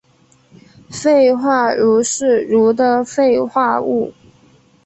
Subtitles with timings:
[0.89, 4.11] 氟化铷是铷的氟化物。